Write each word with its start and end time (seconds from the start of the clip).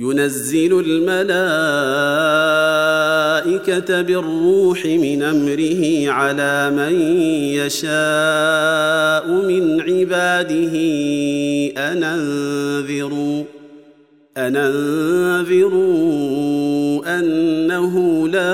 ينزل 0.00 0.80
الملائكة 0.86 1.20
بالروح 4.02 4.86
من 4.86 5.22
أمره 5.22 6.10
على 6.10 6.70
من 6.70 7.00
يشاء 7.60 9.26
من 9.28 9.80
عباده. 9.80 10.76
ان 11.76 12.04
أنذروا 12.04 13.44
ان 14.36 14.56
أنذروا 14.56 15.90
أنه 17.18 18.28
لا 18.28 18.50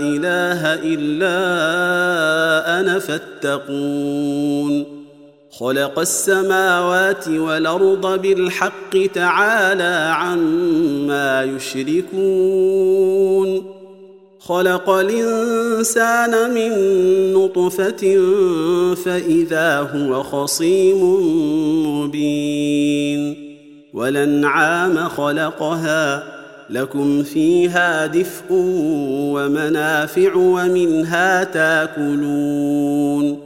إله 0.00 0.74
إلا 0.74 1.36
أنا 2.80 2.98
فاتقون. 2.98 4.95
خلق 5.58 5.98
السماوات 5.98 7.28
والأرض 7.28 8.22
بالحق 8.22 9.06
تعالى 9.14 10.12
عما 10.14 11.44
يشركون. 11.44 12.96
خلق 14.38 14.90
الإنسان 14.90 16.54
من 16.54 16.72
نطفة 17.32 18.20
فإذا 18.94 19.80
هو 19.80 20.22
خصيم 20.22 21.04
مبين. 22.00 23.36
والأنعام 23.94 25.08
خلقها 25.08 26.22
لكم 26.70 27.22
فيها 27.22 28.06
دفء 28.06 28.44
ومنافع 28.50 30.34
ومنها 30.34 31.44
تاكلون. 31.44 33.45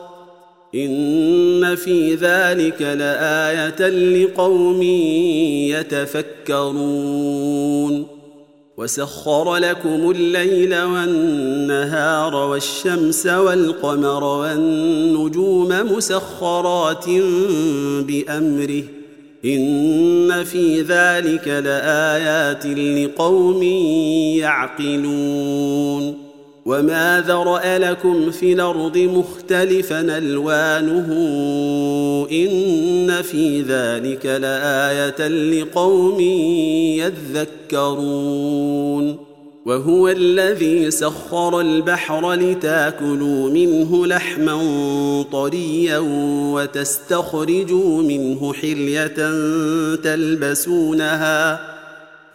إن 0.75 1.75
في 1.75 2.15
ذلك 2.15 2.81
لآية 2.81 3.89
لقوم 3.89 4.81
يتفكرون. 6.51 8.07
وسخر 8.77 9.55
لكم 9.55 10.11
الليل 10.11 10.81
والنهار 10.81 12.35
والشمس 12.35 13.27
والقمر 13.27 14.23
والنجوم 14.23 15.67
مسخرات 15.67 17.05
بأمره. 18.07 18.83
إن 19.45 20.43
في 20.43 20.81
ذلك 20.81 21.47
لآيات 21.47 22.65
لقوم 22.65 23.63
يعقلون. 24.37 26.30
وما 26.65 27.23
ذرا 27.27 27.77
لكم 27.77 28.31
في 28.31 28.53
الأرض 28.53 28.97
مختلفا 28.97 30.17
الوانه 30.17 31.07
ان 32.31 33.21
في 33.21 33.61
ذلك 33.61 34.25
لايه 34.25 35.27
لقوم 35.27 36.19
يذكرون 37.71 39.17
وهو 39.65 40.07
الذي 40.09 40.91
سخر 40.91 41.59
البحر 41.61 42.33
لتاكلوا 42.33 43.49
منه 43.49 44.07
لحما 44.07 44.55
طريا 45.31 45.97
وتستخرجوا 46.53 48.03
منه 48.03 48.53
حليه 48.53 49.15
تلبسونها 49.95 51.59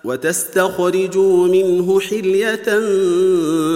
وتستخرجوا 0.07 1.49
منه 1.49 2.01
حلية 2.01 2.65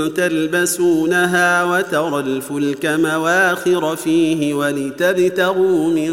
تلبسونها 0.09 1.65
وترى 1.65 2.21
الفلك 2.21 2.87
مواخر 2.87 3.97
فيه 3.97 4.55
ولتبتغوا 4.55 5.89
من 5.89 6.13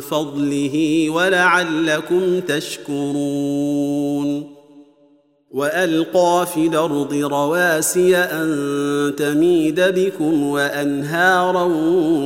فضله 0.00 1.06
ولعلكم 1.10 2.40
تشكرون. 2.40 3.78
وألقى 5.50 6.46
في 6.54 6.66
الأرض 6.66 7.14
رواسي 7.14 8.16
أن 8.16 9.14
تميد 9.16 9.80
بكم 9.80 10.42
وأنهارا 10.42 11.68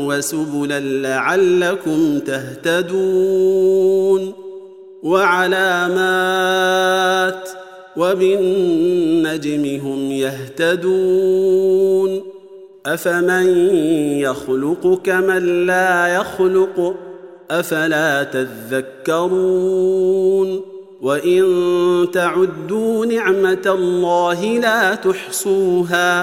وسبلا 0.06 0.80
لعلكم 0.80 2.18
تهتدون. 2.18 3.62
وعلامات 5.02 6.62
وبالنجم 7.96 9.80
هم 9.84 10.12
يهتدون 10.12 11.42
أفمن 12.86 13.46
يخلق 14.20 15.00
كمن 15.04 15.66
لا 15.66 16.08
يخلق 16.08 16.94
أفلا 17.50 18.22
تذكرون 18.72 19.92
وإن 21.02 21.42
تعدوا 22.12 23.06
نعمة 23.06 23.62
الله 23.66 24.58
لا 24.58 24.94
تحصوها 24.94 26.22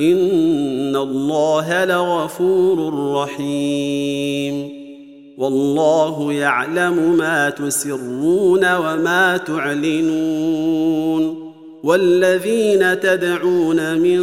إن 0.00 0.96
الله 0.96 1.84
لغفور 1.84 2.94
رحيم 3.14 4.73
والله 5.38 6.32
يعلم 6.32 7.16
ما 7.16 7.50
تسرون 7.50 8.74
وما 8.74 9.36
تعلنون 9.36 11.44
والذين 11.84 13.00
تدعون 13.00 13.98
من 13.98 14.18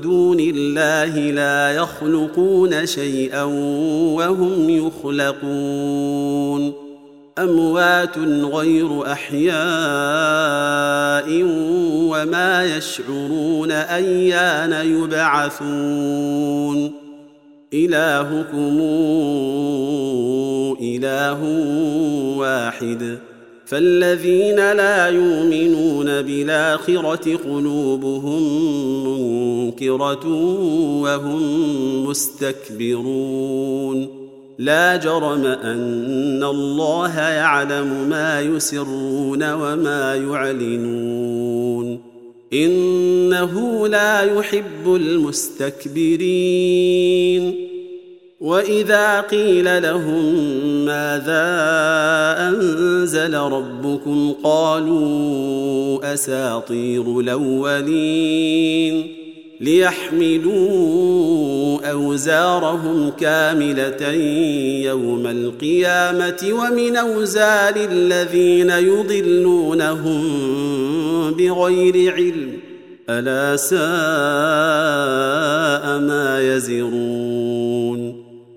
دون 0.00 0.40
الله 0.40 1.30
لا 1.30 1.70
يخلقون 1.70 2.86
شيئا 2.86 3.42
وهم 4.14 4.70
يخلقون 4.70 6.72
أموات 7.38 8.18
غير 8.54 9.12
أحياء 9.12 9.52
وما 12.12 12.76
يشعرون 12.76 13.70
أيان 13.70 14.72
يبعثون 14.72 16.22
إلهكم 17.74 18.80
إله 20.82 21.40
واحد. 22.38 23.18
فالذين 23.66 24.56
لا 24.56 25.08
يؤمنون 25.08 26.22
بالآخرة 26.22 27.36
قلوبهم 27.36 28.42
منكرة 29.06 30.26
وهم 31.00 31.42
مستكبرون. 32.06 34.08
لا 34.58 34.96
جرم 34.96 35.46
أن 35.46 36.44
الله 36.44 37.20
يعلم 37.20 38.08
ما 38.08 38.40
يسرون 38.40 39.52
وما 39.52 40.14
يعلنون. 40.14 42.11
إنه 42.54 43.88
لا 43.88 44.20
يحب 44.20 44.86
المستكبرين. 44.86 46.22
وإذا 48.40 49.20
قيل 49.20 49.82
لهم 49.82 50.34
ماذا 50.84 51.46
أنزل 52.48 53.34
ربكم 53.34 54.34
قالوا 54.44 56.14
أساطير 56.14 57.20
الأولين. 57.20 59.21
ليحملوا 59.62 60.92
أوزارهم 61.90 63.10
كاملة 63.10 64.10
يوم 64.82 65.26
القيامة 65.26 66.48
ومن 66.52 66.96
أوزار 66.96 67.74
الذين 67.76 68.70
يضلونهم 68.70 70.22
بغير 71.34 72.12
علم 72.12 72.52
ألا 73.10 73.56
ساء 73.56 73.78
ما 75.98 76.54
يزرون 76.54 78.01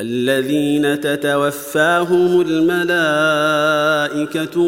الذين 0.00 1.00
تتوفاهم 1.00 2.40
الملائكة 2.40 3.10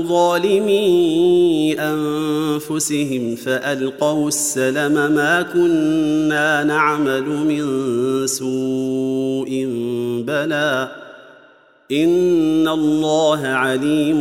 ظالمي 0.02 1.76
أنفسهم 1.80 3.36
فألقوا 3.36 4.28
السلم 4.28 4.92
ما 4.92 5.42
كنا 5.42 6.64
نعمل 6.64 7.22
من 7.22 7.62
سوء 8.26 9.66
بلى 10.26 10.88
إن 11.92 12.68
الله 12.68 13.46
عليم 13.46 14.16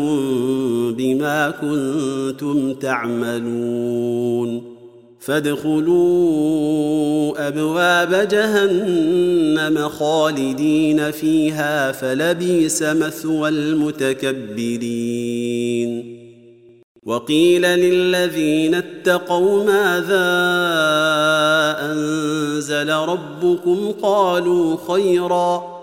بما 0.95 1.53
كنتم 1.61 2.73
تعملون 2.73 4.74
فادخلوا 5.25 6.27
أبواب 7.47 8.27
جهنم 8.27 9.89
خالدين 9.89 11.11
فيها 11.11 11.91
فلبيس 11.91 12.83
مثوى 12.83 13.49
المتكبرين. 13.49 14.85
وقيل 17.03 17.61
للذين 17.61 18.75
اتقوا 18.75 19.63
ماذا 19.63 20.25
أنزل 21.91 22.89
ربكم؟ 22.89 23.91
قالوا 24.01 24.77
خيرا 24.87 25.75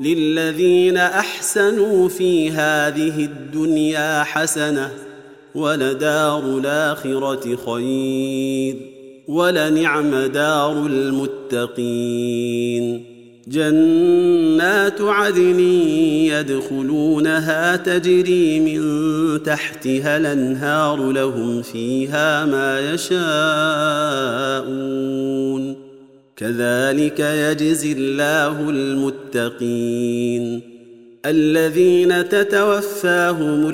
للذين 0.00 0.96
أحسنوا 0.96 2.08
في 2.08 2.50
هذه 2.50 3.24
الدنيا 3.24 4.22
حسنة 4.22 4.90
ولدار 5.54 6.58
الآخرة 6.58 7.56
خير 7.66 8.76
ولنعم 9.28 10.14
دار 10.14 10.86
المتقين. 10.86 12.32
جنات 13.48 15.00
عدن 15.00 15.60
يدخلونها 16.30 17.76
تجري 17.76 18.60
من 18.60 18.82
تحتها 19.42 20.16
الأنهار 20.16 21.12
لهم 21.12 21.62
فيها 21.62 22.46
ما 22.46 22.94
يشاءون. 22.94 23.22
كذلك 26.36 27.20
يجزي 27.20 27.92
الله 27.92 28.70
المتقين. 28.70 30.71
الذين 31.26 32.28
تتوفاهم 32.28 33.70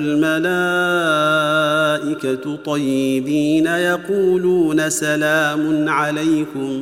الملائكة 2.05 2.55
طيبين 2.55 3.65
يقولون 3.65 4.89
سلام 4.89 5.89
عليكم 5.89 6.81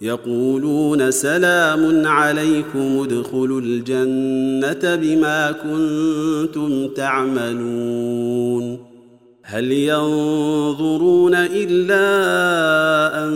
يقولون 0.00 1.10
سلام 1.10 2.06
عليكم 2.06 3.02
ادخلوا 3.02 3.60
الجنة 3.60 4.94
بما 4.94 5.52
كنتم 5.52 6.88
تعملون. 6.88 8.78
هل 9.42 9.72
ينظرون 9.72 11.34
إلا 11.34 12.04
أن 13.24 13.32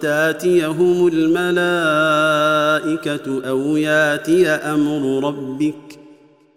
تأتيهم 0.00 1.08
الملائكة 1.12 1.48
أو 3.48 3.76
يأتي 3.76 4.48
أمر 4.48 5.28
ربك؟ 5.28 5.83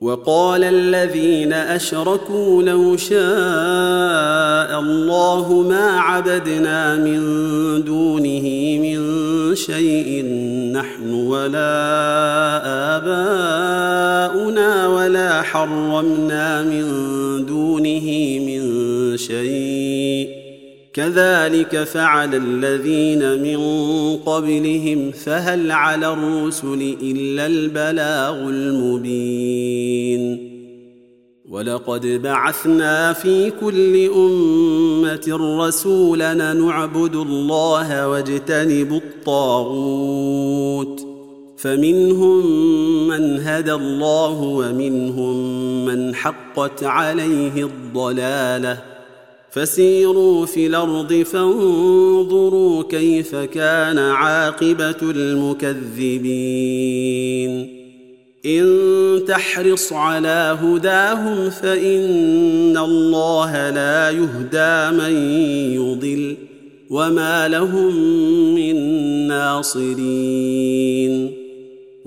وقال 0.00 0.64
الذين 0.64 1.52
أشركوا 1.52 2.62
لو 2.62 2.96
شاء 2.96 3.20
الله 4.80 5.64
ما 5.68 6.00
عبدنا 6.00 6.96
من 6.96 7.20
دونه 7.84 8.78
من 8.80 9.00
شيء 9.54 10.24
نحن 10.72 11.14
ولا 11.14 11.76
آباؤنا 12.96 14.86
ولا 14.86 15.42
حرمنا 15.42 16.62
من 16.62 16.86
دونه 17.46 18.38
من 18.46 19.16
شيء. 19.16 20.39
كذلك 20.92 21.84
فعل 21.84 22.34
الذين 22.34 23.42
من 23.42 23.58
قبلهم 24.16 25.10
فهل 25.10 25.72
على 25.72 26.12
الرسل 26.12 26.96
إلا 27.02 27.46
البلاغ 27.46 28.48
المبين؟ 28.48 29.80
ولقد 31.48 32.06
بعثنا 32.06 33.12
في 33.12 33.50
كل 33.50 34.10
أمة 34.16 35.56
رسولا 35.66 36.52
نعبد 36.54 37.16
الله 37.16 38.08
واجتنب 38.08 38.92
الطاغوت 38.92 40.40
فمنهم 41.58 42.46
من 43.08 43.40
هدى 43.40 43.72
الله 43.72 44.42
ومنهم 44.42 45.36
من 45.84 46.14
حقت 46.14 46.84
عليه 46.84 47.64
الضلاله. 47.64 48.99
فسيروا 49.52 50.46
في 50.46 50.66
الأرض 50.66 51.12
فانظروا 51.12 52.82
كيف 52.82 53.36
كان 53.36 53.98
عاقبة 53.98 54.96
المكذبين. 55.02 56.30
إن 58.46 59.22
تحرص 59.28 59.92
على 59.92 60.58
هداهم 60.62 61.50
فإن 61.50 62.76
الله 62.76 63.70
لا 63.70 64.10
يهدى 64.10 64.96
من 64.96 65.12
يضل 65.74 66.36
وما 66.90 67.48
لهم 67.48 67.94
من 68.54 68.76
ناصرين. 69.28 71.39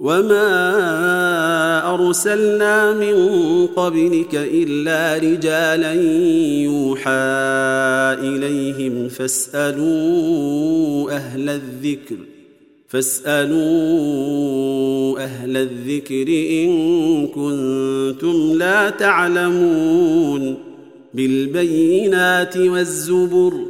وما 0.00 1.94
ارسلنا 1.94 2.92
من 2.94 3.16
قبلك 3.66 4.34
الا 4.34 5.16
رجالا 5.16 5.92
يوحى 6.62 7.10
اليهم 8.28 9.08
فاسالوا 9.08 9.90
أهل 11.12 11.48
الذكر 11.48 12.16
فاسالوا 12.88 13.60
أهل 15.24 15.56
الذكر 15.56 16.28
ان 16.28 17.26
كنتم 17.26 18.52
لا 18.58 18.90
تعلمون 18.90 20.56
بالبينات 21.14 22.56
والزبر 22.56 23.69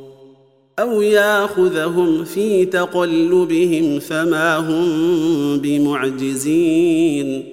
أو 0.81 1.01
ياخذهم 1.01 2.23
في 2.23 2.65
تقلبهم 2.65 3.99
فما 3.99 4.57
هم 4.57 5.57
بمعجزين 5.57 7.43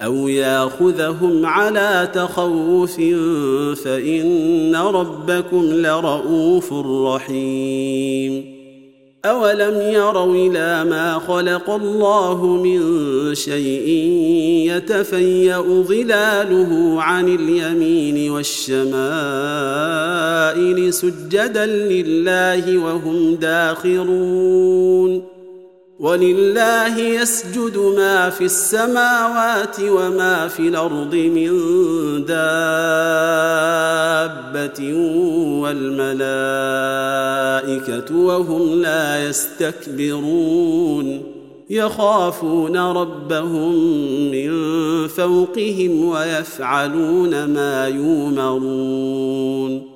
أو 0.00 0.28
ياخذهم 0.28 1.46
على 1.46 2.08
تخوف 2.14 2.96
فان 3.84 4.76
ربكم 4.76 5.64
لرءوف 5.72 6.72
رحيم 6.86 8.56
اولم 9.24 9.80
يروا 9.92 10.34
إلى 10.34 10.90
ما 10.90 11.18
خلق 11.18 11.70
الله 11.70 12.46
من 12.46 12.80
شيء 13.34 13.88
يتفيا 14.72 15.58
ظلاله 15.58 17.02
عن 17.02 17.28
اليمين 17.28 18.30
والشمائل 20.56 20.92
سجدا 20.92 21.66
لله 21.66 22.78
وهم 22.78 23.34
داخرون. 23.34 25.22
ولله 25.98 26.98
يسجد 26.98 27.78
ما 27.96 28.30
في 28.30 28.44
السماوات 28.44 29.76
وما 29.80 30.48
في 30.48 30.68
الأرض 30.68 31.14
من 31.14 31.50
دابة 32.24 32.40
والملائكة 35.62 36.16
وهم 38.16 38.82
لا 38.82 39.28
يستكبرون. 39.28 41.22
يخافون 41.70 42.76
ربهم 42.76 43.74
من 44.30 44.50
فوقهم 45.08 46.04
ويفعلون 46.04 47.44
ما 47.44 47.88
يؤمرون 47.88 49.95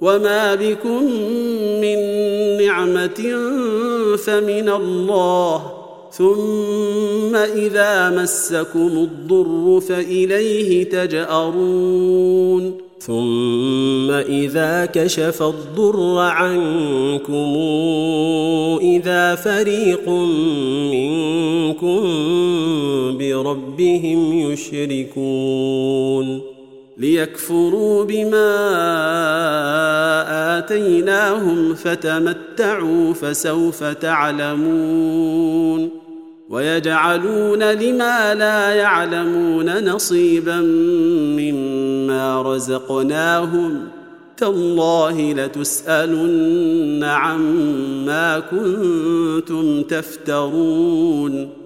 وما 0.00 0.54
بكم 0.54 1.04
من 1.80 1.98
نعمه 2.66 3.36
فمن 4.16 4.68
الله 4.68 5.72
ثم 6.12 7.36
اذا 7.36 8.10
مسكم 8.10 8.88
الضر 8.88 9.80
فاليه 9.80 10.84
تجارون 10.84 12.74
ثم 13.00 14.10
اذا 14.10 14.86
كشف 14.86 15.42
الضر 15.42 16.18
عنكم 16.18 17.56
اذا 18.82 19.34
فريق 19.34 20.08
منكم 20.92 22.00
بربهم 23.18 24.52
يشركون 24.52 26.55
ليكفروا 26.98 28.04
بما 28.04 28.56
آتيناهم 30.58 31.74
فتمتعوا 31.74 33.14
فسوف 33.14 33.84
تعلمون 33.84 35.90
ويجعلون 36.48 37.62
لما 37.62 38.34
لا 38.34 38.74
يعلمون 38.74 39.84
نصيبا 39.84 40.60
مما 41.36 42.42
رزقناهم 42.42 43.88
تالله 44.36 45.32
لتسألن 45.32 47.04
عما 47.04 48.38
كنتم 48.38 49.82
تفترون 49.82 51.65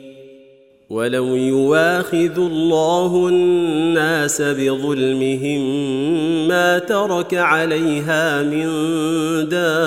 ولو 0.91 1.35
يواخذ 1.35 2.37
الله 2.37 3.27
الناس 3.27 4.41
بظلمهم 4.41 5.61
ما 6.47 6.79
ترك 6.79 7.33
عليها 7.33 8.43
من 8.43 8.67
دابة 9.49 9.81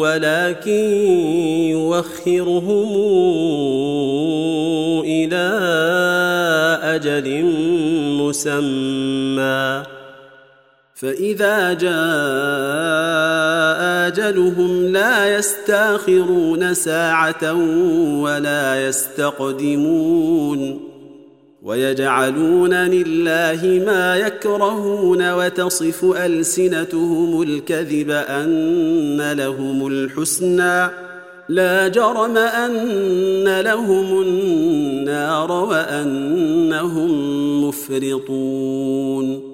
ولكن 0.00 0.90
يوخرهم 1.70 2.90
إلى 5.04 5.46
أجل 6.82 7.44
مسمى. 8.20 9.93
فإذا 10.94 11.72
جاء 11.72 11.94
أجلهم 14.06 14.86
لا 14.86 15.38
يستأخرون 15.38 16.74
ساعة 16.74 17.52
ولا 18.22 18.86
يستقدمون 18.88 20.80
ويجعلون 21.62 22.74
لله 22.74 23.82
ما 23.86 24.16
يكرهون 24.16 25.32
وتصف 25.32 26.04
ألسنتهم 26.04 27.42
الكذب 27.42 28.10
أن 28.10 29.32
لهم 29.32 29.86
الحسنى 29.86 30.90
لا 31.48 31.88
جرم 31.88 32.36
أن 32.36 33.60
لهم 33.60 34.22
النار 34.22 35.52
وأنهم 35.52 37.10
مفرطون 37.68 39.53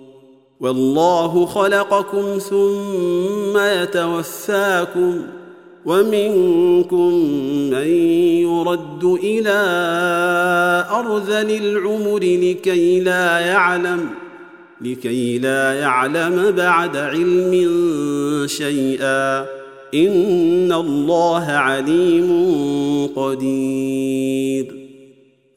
والله 0.61 1.45
خلقكم 1.45 2.37
ثم 2.37 3.57
يتوفاكم 3.57 5.21
ومنكم 5.85 7.13
من 7.69 7.87
يرد 8.41 9.03
إلى 9.03 9.59
أرذل 10.91 11.51
العمر 11.51 12.19
لكي 12.19 12.99
لا 12.99 13.39
يعلم 13.39 14.09
لكي 14.81 15.37
لا 15.37 15.73
يعلم 15.73 16.51
بعد 16.51 16.97
علم 16.97 17.67
شيئا. 18.47 19.45
إن 19.93 20.71
الله 20.71 21.45
عليم 21.45 22.29
قدير. 23.15 24.80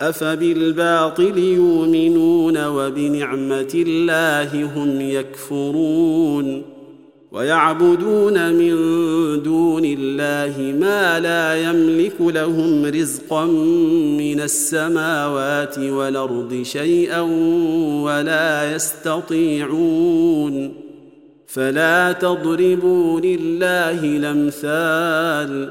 أفبالباطل 0.00 1.38
يؤمنون 1.38 2.66
وبنعمة 2.66 3.72
الله 3.74 4.64
هم 4.64 5.00
يكفرون 5.00 6.62
ويعبدون 7.32 8.54
من 8.54 8.72
دون 9.42 9.84
الله 9.84 10.76
ما 10.80 11.20
لا 11.20 11.70
يملك 11.70 12.20
لهم 12.20 12.84
رزقا 12.84 13.44
من 14.18 14.40
السماوات 14.40 15.78
والأرض 15.78 16.62
شيئا 16.62 17.20
ولا 18.02 18.74
يستطيعون 18.74 20.74
فلا 21.46 22.12
تضربوا 22.12 23.20
لله 23.20 24.04
الأمثال 24.04 25.70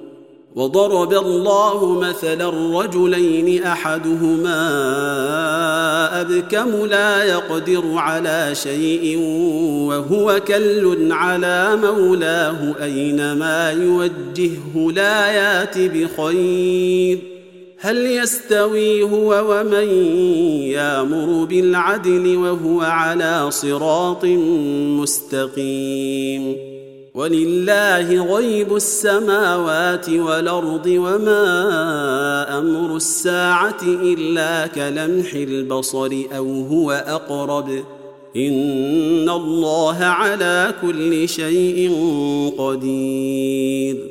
وضرب 0.55 1.13
الله 1.13 1.99
مثلا 1.99 2.49
رجلين 2.81 3.63
أحدهما 3.63 4.61
أبكم 6.21 6.85
لا 6.85 7.23
يقدر 7.23 7.83
على 7.95 8.49
شيء 8.53 9.17
وهو 9.87 10.39
كل 10.47 11.11
على 11.11 11.77
مولاه 11.83 12.75
أينما 12.83 13.71
يوجهه 13.71 14.91
لا 14.95 15.31
يأت 15.31 15.77
بخير. 15.77 17.19
هل 17.79 18.05
يستوي 18.05 19.03
هو 19.03 19.43
ومن 19.49 19.87
يامر 20.67 21.45
بالعدل 21.45 22.37
وهو 22.37 22.81
على 22.81 23.51
صراط 23.51 24.25
مستقيم؟ 24.99 26.70
ولله 27.13 28.35
غيب 28.35 28.75
السماوات 28.75 30.09
والأرض 30.09 30.85
وما 30.87 32.57
أمر 32.59 32.95
الساعة 32.95 33.83
إلا 33.83 34.67
كلمح 34.67 35.33
البصر 35.33 36.23
أو 36.37 36.61
هو 36.61 36.91
أقرب. 36.91 37.69
إن 38.35 39.29
الله 39.29 39.97
على 40.03 40.73
كل 40.81 41.29
شيء 41.29 41.91
قدير. 42.57 44.10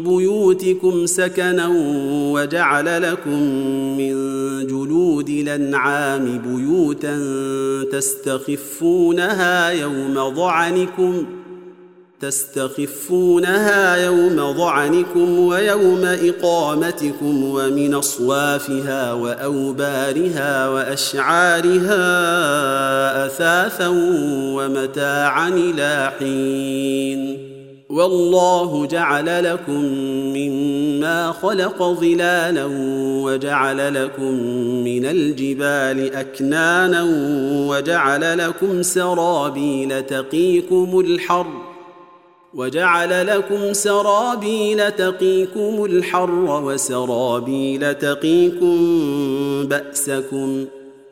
بيوتكم 0.00 1.06
سكنا 1.06 1.68
وجعل 2.32 3.02
لكم 3.02 3.42
من 3.98 4.14
جلود 4.66 5.28
الأنعام 5.28 6.38
بيوتا 6.38 7.18
تستخفونها 7.92 9.70
يوم 9.70 10.34
ظعنكم 10.34 11.24
تستخفونها 12.20 13.96
يوم 13.96 14.52
ظعنكم 14.52 15.38
ويوم 15.38 16.04
إقامتكم 16.04 17.44
ومن 17.44 17.94
أصوافها 17.94 19.12
وأوبارها 19.12 20.68
وأشعارها 20.68 22.06
أثاثا 23.26 23.88
ومتاعا 24.54 25.48
إلى 25.48 26.12
حين 26.18 27.47
والله 27.90 28.86
جعل 28.86 29.44
لكم 29.44 29.84
مما 30.36 31.32
خلق 31.32 31.82
ظلالا 31.82 32.64
وجعل 33.24 33.94
لكم 33.94 34.32
من 34.84 35.06
الجبال 35.06 36.14
أكنانا 36.14 37.02
وجعل 37.68 38.38
لكم 38.38 38.82
سرابيل 38.82 40.02
تقيكم 40.02 41.00
الحر 41.00 41.46
وجعل 42.54 43.26
لكم 43.26 43.72
سرابيل 43.72 44.90
تقيكم 44.90 45.84
الحر 45.84 46.62
وسرابيل 46.64 47.94
تقيكم 47.94 48.76
بأسكم 49.66 50.64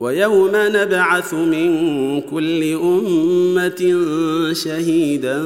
ويوم 0.00 0.50
نبعث 0.54 1.34
من 1.34 2.20
كل 2.20 2.72
أمة 2.72 4.04
شهيدا 4.52 5.42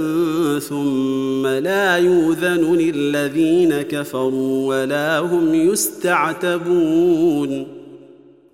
ثم 0.58 1.46
لا 1.46 1.96
يوذن 1.96 2.74
للذين 2.76 3.82
كفروا 3.82 4.66
ولا 4.68 5.18
هم 5.18 5.54
يستعتبون. 5.54 6.98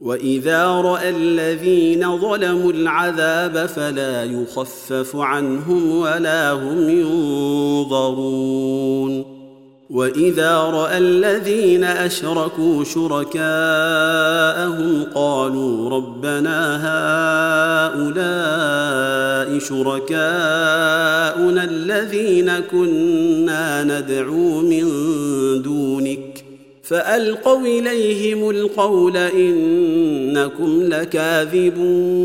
وإذا 0.01 0.67
رأى 0.67 1.11
الذين 1.11 2.19
ظلموا 2.19 2.73
العذاب 2.73 3.67
فلا 3.67 4.25
يخفف 4.25 5.17
عنهم 5.17 5.91
ولا 5.91 6.53
هم 6.53 6.89
ينظرون. 7.89 9.34
وإذا 9.91 10.57
رأى 10.57 10.99
الذين 10.99 11.85
أشركوا 11.85 12.85
شركاءهم 12.85 13.45
قالوا 15.15 15.91
ربنا 15.91 16.77
هؤلاء 17.95 19.59
شركاءنا 19.59 20.25
الذين 21.65 22.59
كنا 22.61 23.85
ندعو 23.85 24.61
من 24.61 24.85
دونك 25.63 26.45
فألقوا 26.83 27.61
إليهم 27.61 28.51
القول 28.51 29.17
إنكم 29.17 30.83
لكاذبون 30.83 32.25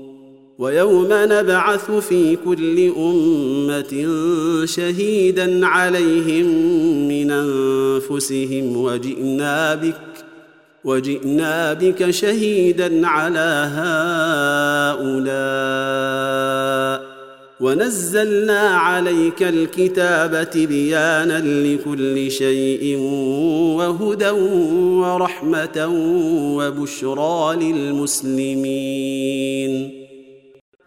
ويوم 0.61 1.07
نبعث 1.11 1.91
في 1.91 2.37
كل 2.45 2.91
أمة 2.97 4.07
شهيدا 4.65 5.65
عليهم 5.65 6.45
من 7.07 7.31
أنفسهم 7.31 8.77
وجئنا 8.77 9.75
بك 9.75 9.95
وجئنا 10.83 11.73
بك 11.73 12.09
شهيدا 12.09 13.07
على 13.07 13.69
هؤلاء. 15.01 17.11
ونزلنا 17.59 18.59
عليك 18.59 19.43
الكتاب 19.43 20.49
تبيانا 20.49 21.39
لكل 21.39 22.31
شيء 22.31 22.97
وهدى 23.77 24.29
ورحمة 24.29 25.87
وبشرى 26.57 27.55
للمسلمين. 27.61 29.21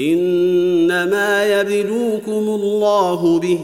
إنما 0.00 1.60
يبلوكم 1.60 2.32
الله 2.32 3.38
به 3.38 3.58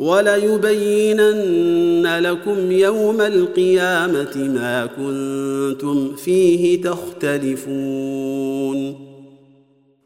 وليبينن 0.00 2.18
لكم 2.18 2.72
يوم 2.72 3.20
القيامة 3.20 4.36
ما 4.36 4.86
كنتم 4.86 6.16
فيه 6.16 6.82
تختلفون. 6.82 8.30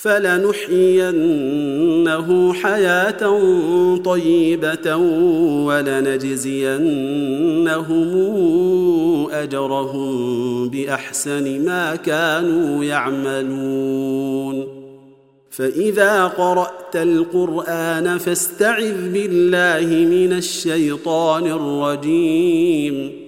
فلنحيينه 0.00 1.08
حياة 2.52 3.38
طيبة 3.96 4.96
ولنجزينهم 5.66 6.78
أجرهم 9.30 10.68
بأحسن 10.68 11.64
ما 11.64 11.96
كانوا 11.96 12.84
يعملون. 12.84 14.66
فإذا 15.50 16.24
قرأت 16.26 16.96
القرآن 16.96 18.18
فاستعذ 18.18 19.12
بالله 19.12 19.86
من 19.86 20.32
الشيطان 20.32 21.46
الرجيم. 21.46 23.27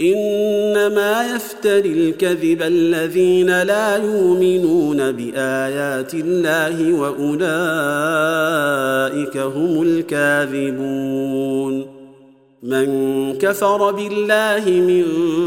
إنما 0.00 1.34
يفتري 1.34 1.92
الكذب 1.92 2.62
الذين 2.62 3.62
لا 3.62 3.96
يؤمنون 3.96 5.12
بآيات 5.12 6.14
الله 6.14 6.92
وأولئك 6.92 7.36
هم 9.36 9.82
الكاذبون. 9.82 11.24
من 12.62 12.88
كفر 13.38 13.90
بالله 13.90 14.70
من 14.70 15.04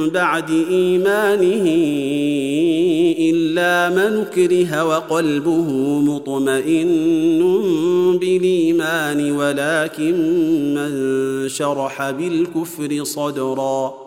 بعد 0.09 0.49
إيمانه 0.69 1.65
إلا 3.19 3.89
من 3.89 4.25
كره 4.25 4.83
وقلبه 4.85 5.71
مطمئن 5.99 6.89
بالإيمان 8.21 9.31
ولكن 9.31 10.15
من 10.73 10.91
شرح 11.49 12.11
بالكفر 12.11 13.03
صدرا. 13.03 14.06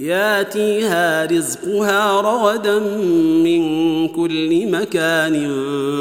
ياتيها 0.00 1.26
رزقها 1.26 2.20
رغدا 2.20 2.78
من 3.44 3.62
كل 4.08 4.70
مكان 4.70 5.50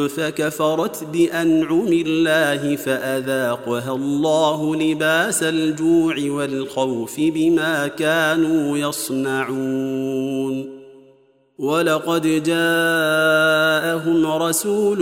فكفرت 0.08 1.04
بأنعم 1.04 1.88
الله 1.88 2.76
فأذاقها 2.76 3.96
الله 3.96 4.76
لباس 4.76 5.44
الجوع 5.44 6.16
والخوف 6.28 7.20
بما 7.20 7.88
كانوا 7.88 8.78
يصنعون. 8.78 10.84
ولقد 11.60 12.44
جاءهم 12.44 14.26
رسول 14.26 15.00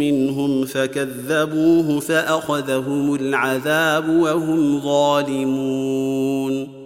منهم 0.00 0.64
فكذبوه 0.64 2.00
فأخذهم 2.00 3.14
العذاب 3.14 4.08
وهم 4.08 4.80
ظالمون. 4.80 6.85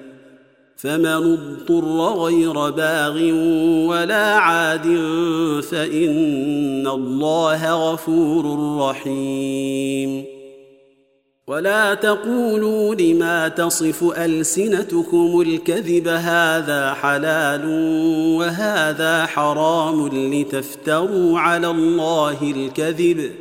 فمن 0.83 1.05
اضطر 1.05 2.13
غير 2.23 2.69
باغ 2.69 3.17
ولا 3.87 4.35
عاد 4.35 4.85
فإن 5.71 6.87
الله 6.87 7.91
غفور 7.91 8.77
رحيم. 8.79 10.25
ولا 11.47 11.93
تقولوا 11.93 12.95
لما 12.95 13.47
تصف 13.47 14.03
ألسنتكم 14.17 15.41
الكذب 15.41 16.07
هذا 16.07 16.93
حلال 16.93 17.65
وهذا 18.37 19.25
حرام 19.25 20.07
لتفتروا 20.33 21.39
على 21.39 21.67
الله 21.67 22.51
الكذب. 22.55 23.31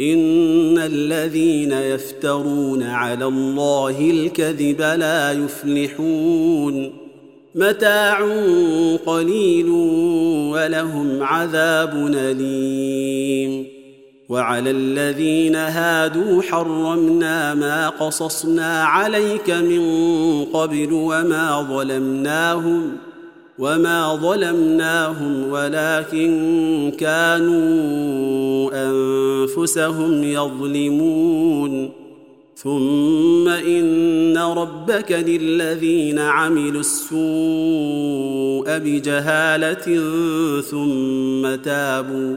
ان 0.00 0.78
الذين 0.78 1.72
يفترون 1.72 2.82
على 2.82 3.24
الله 3.24 4.10
الكذب 4.10 4.80
لا 4.80 5.32
يفلحون 5.32 6.92
متاع 7.54 8.20
قليل 9.06 9.68
ولهم 10.52 11.22
عذاب 11.22 12.06
اليم 12.14 13.66
وعلى 14.28 14.70
الذين 14.70 15.56
هادوا 15.56 16.42
حرمنا 16.42 17.54
ما 17.54 17.88
قصصنا 17.88 18.84
عليك 18.84 19.50
من 19.50 19.82
قبل 20.44 20.92
وما 20.92 21.66
ظلمناهم 21.70 22.96
وما 23.62 24.14
ظلمناهم 24.14 25.50
ولكن 25.50 26.92
كانوا 26.98 28.70
انفسهم 28.74 30.24
يظلمون 30.24 31.90
ثم 32.56 33.48
ان 33.48 34.38
ربك 34.38 35.12
للذين 35.12 36.18
عملوا 36.18 36.80
السوء 36.80 37.18
بجهاله 38.78 40.00
ثم 40.60 41.54
تابوا 41.62 42.36